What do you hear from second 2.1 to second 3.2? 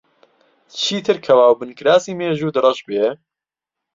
مێژووت ڕەش بێ؟